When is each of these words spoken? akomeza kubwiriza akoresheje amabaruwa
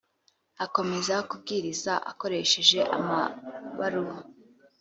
akomeza 0.65 1.15
kubwiriza 1.29 1.93
akoresheje 2.11 2.79
amabaruwa 2.97 4.17